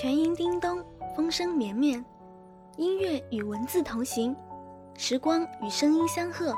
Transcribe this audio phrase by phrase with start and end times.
[0.00, 0.80] 全音叮咚，
[1.16, 2.04] 风声绵绵，
[2.76, 4.32] 音乐与文字同行，
[4.96, 6.54] 时光与声音相和。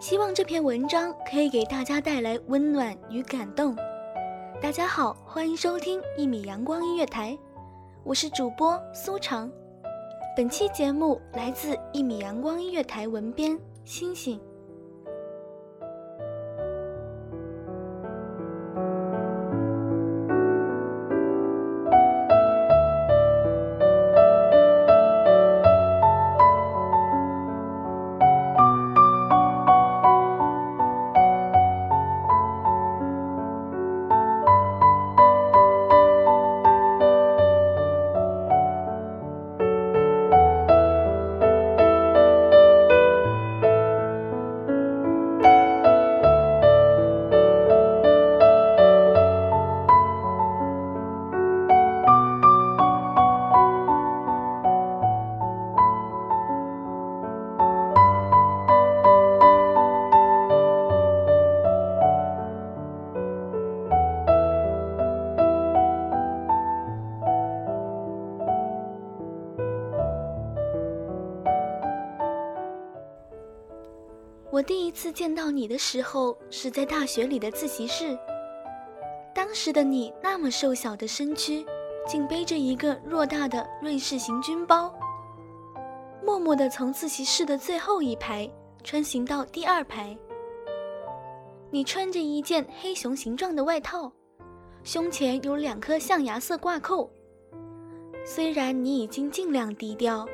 [0.00, 3.76] 希望这篇文章可以给大家带来温暖与感动。
[4.60, 7.38] 大家好，欢迎收听一米阳光音乐台，
[8.02, 9.48] 我是主播苏长。
[10.36, 14.40] 本期节目来自一米阳光音乐台文编星星。
[74.58, 78.18] 我第一次见到你的时候是在大学里的自习室。
[79.32, 81.64] 当时的你那么瘦小的身躯，
[82.08, 84.92] 竟背着一个偌大的瑞士行军包，
[86.24, 88.50] 默默地从自习室的最后一排
[88.82, 90.18] 穿行到第二排。
[91.70, 94.10] 你穿着一件黑熊形状的外套，
[94.82, 97.08] 胸前有两颗象牙色挂扣。
[98.26, 100.26] 虽然你已经尽量低调，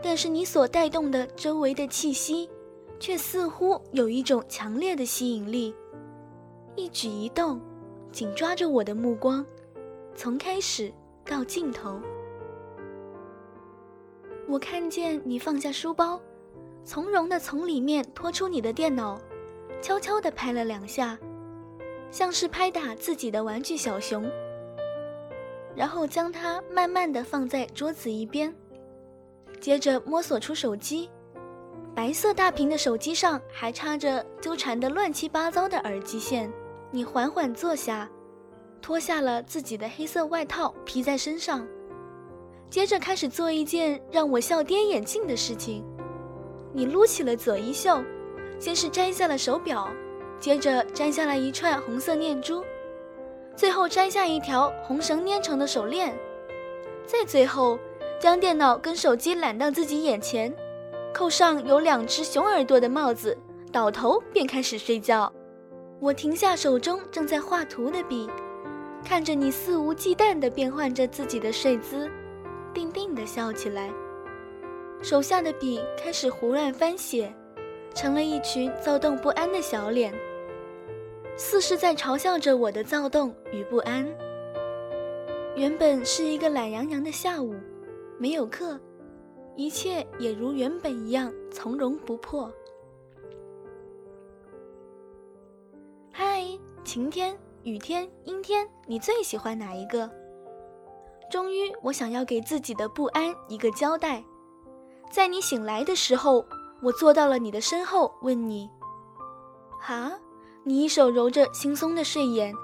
[0.00, 2.48] 但是你所带动的周围的气息。
[2.98, 5.74] 却似乎有一种强烈的吸引力，
[6.76, 7.60] 一举一动
[8.10, 9.44] 紧抓着我的目光，
[10.14, 10.92] 从开始
[11.24, 12.00] 到尽头。
[14.48, 16.20] 我看见你放下书包，
[16.84, 19.18] 从容地从里面拖出你的电脑，
[19.82, 21.18] 悄悄地拍了两下，
[22.10, 24.30] 像是拍打自己的玩具小熊，
[25.74, 28.54] 然后将它慢慢地放在桌子一边，
[29.60, 31.10] 接着摸索出手机。
[31.94, 36.52] 白色大屏的手机上还插着纠缠的乱七八糟的耳机线。
[36.90, 38.08] 你缓缓坐下，
[38.82, 41.66] 脱下了自己的黑色外套披在身上，
[42.68, 45.84] 接着开始做一件让我笑颠眼镜的事情。
[46.72, 48.02] 你撸起了左衣袖，
[48.58, 49.88] 先是摘下了手表，
[50.40, 52.64] 接着摘下来一串红色念珠，
[53.54, 56.12] 最后摘下一条红绳粘成的手链，
[57.06, 57.78] 再最后
[58.20, 60.52] 将电脑跟手机揽到自己眼前。
[61.14, 63.38] 扣上有两只熊耳朵的帽子，
[63.70, 65.32] 倒头便开始睡觉。
[66.00, 68.28] 我停下手中正在画图的笔，
[69.04, 72.10] 看着你肆无忌惮地变换着自己的睡姿，
[72.74, 73.92] 定定地笑起来。
[75.00, 77.32] 手下的笔开始胡乱翻写，
[77.94, 80.12] 成了一群躁动不安的小脸，
[81.36, 84.04] 似是在嘲笑着我的躁动与不安。
[85.54, 87.54] 原本是一个懒洋洋的下午，
[88.18, 88.80] 没有课，
[89.56, 92.52] 一切也如原本一样从容不迫。
[96.12, 96.44] 嗨，
[96.84, 100.10] 晴天、雨天、阴天，你最喜欢哪一个？
[101.30, 104.24] 终于，我想要给自己的不安一个交代。
[105.10, 106.44] 在你醒来的时候，
[106.82, 108.68] 我坐到了你的身后，问你
[109.80, 110.18] ：“哈？”
[110.66, 112.54] 你一手揉着惺忪的睡眼，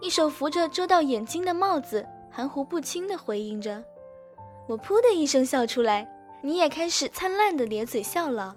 [0.00, 3.84] 一手扶着遮到眼睛的帽子，含糊不清地回应着。
[4.66, 6.08] 我噗的一声笑出来，
[6.42, 8.56] 你也开始灿烂的咧嘴笑了。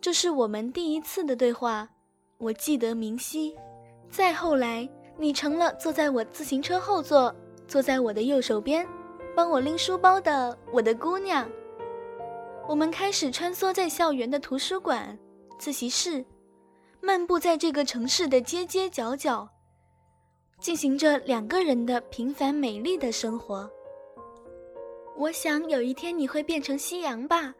[0.00, 1.88] 这是我们第一次的对话，
[2.38, 3.56] 我记得明晰。
[4.08, 4.88] 再后来，
[5.18, 7.34] 你成了坐在我自行车后座，
[7.66, 8.86] 坐在我的右手边，
[9.34, 11.48] 帮我拎书包的我的姑娘。
[12.68, 15.18] 我们开始穿梭在校园的图书馆、
[15.58, 16.24] 自习室。
[17.00, 19.48] 漫步在这个城市的街街角角，
[20.60, 23.70] 进行着两个人的平凡美丽的生活。
[25.18, 27.54] 我想有一天你会变成夕阳吧，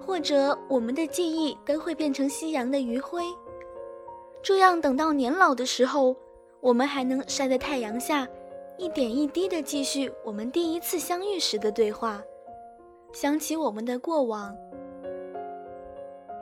[0.00, 3.22] 或者我们的记忆都会变成夕阳的余晖。
[4.42, 6.16] 这样等到年老的时候，
[6.60, 8.26] 我们还能晒在太阳下，
[8.76, 12.20] 一点一滴地继续我们第一次相遇时的对话，
[13.12, 14.54] 想起我们的过往。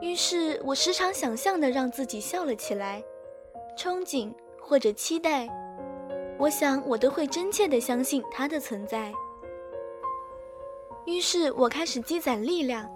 [0.01, 3.05] 于是我时常想象的让自己笑了起来，
[3.77, 5.47] 憧憬或者期待，
[6.39, 9.13] 我想我都会真切的相信它的存在。
[11.05, 12.89] 于是我开始积攒力量，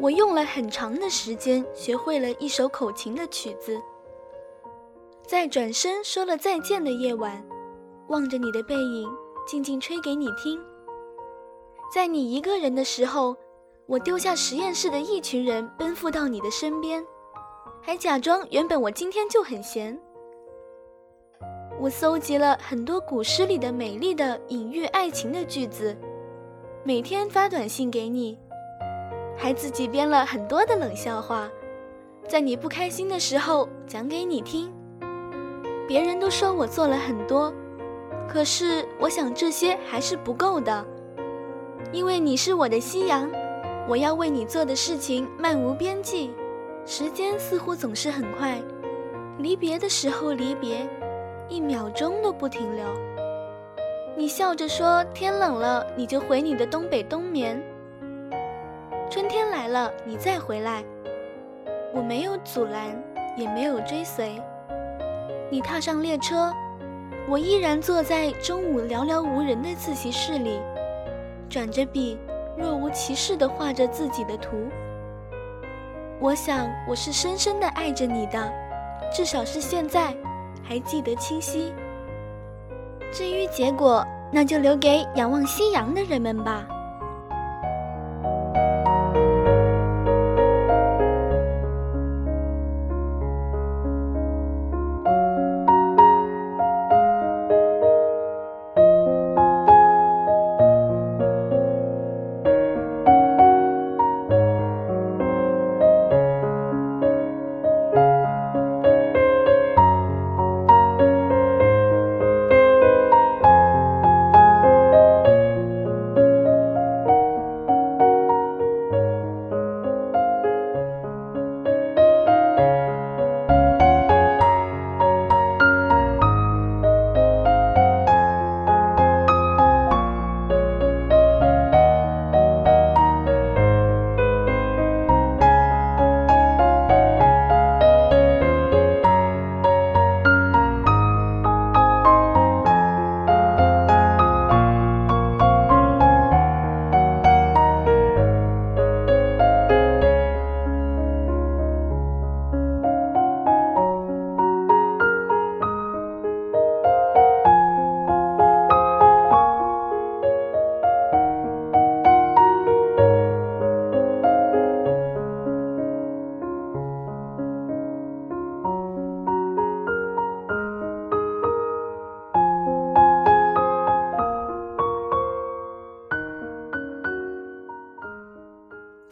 [0.00, 3.80] 我用了很长的时间学会了一首口琴的曲子，
[5.26, 7.44] 在转身说了再见的夜晚，
[8.08, 9.08] 望着你的背影，
[9.46, 10.60] 静静吹给你听。
[11.92, 13.36] 在你一个人的时候。
[13.86, 17.04] 我丢下实验室的一群人，奔赴到你的身边，
[17.82, 20.00] 还假装原本我今天就很闲。
[21.78, 25.94] 我搜集了很多古诗里的美丽的隐喻爱情的句子，
[26.86, 28.36] 每天发短信给你，
[29.38, 31.48] 还自己编了很多的冷笑话，
[32.28, 34.70] 在你不开心的时候讲给你听。
[35.88, 37.50] 别人都说我做了很多，
[38.28, 40.84] 可是我想这些还是不够的，
[41.90, 43.30] 因为你是我的夕阳。
[43.88, 46.32] 我要为你做的事情漫无边际，
[46.84, 48.60] 时间似乎总是很快，
[49.38, 50.86] 离别的时候离别，
[51.48, 52.84] 一秒钟都不停留。
[54.16, 57.60] 你笑着说天冷了，你就回你的东北冬眠。
[59.10, 60.84] 春天来了，你再回来，
[61.92, 62.96] 我没有阻拦，
[63.36, 64.40] 也没有追随。
[65.50, 66.52] 你踏上列车，
[67.28, 70.60] 我依然坐在中午寥寥无人的自习室里，
[71.48, 72.18] 转着笔。
[72.56, 74.68] 若无其事地画着自己的图，
[76.20, 78.52] 我想我是深深地爱着你的，
[79.12, 80.14] 至少是现在
[80.62, 81.74] 还记得清晰。
[83.14, 86.66] 至于结果，那就留给仰望夕阳的人们吧。